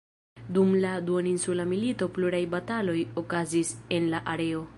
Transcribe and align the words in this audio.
Dum 0.55 0.71
la 0.85 0.93
Duoninsula 1.09 1.67
Milito 1.75 2.07
pluraj 2.17 2.41
bataloj 2.55 2.97
okazis 3.25 3.75
en 4.01 4.13
la 4.17 4.27
areo. 4.37 4.67